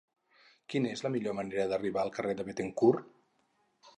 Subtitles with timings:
[0.73, 3.15] Quina és la millor manera d'arribar al carrer de Béthencourt?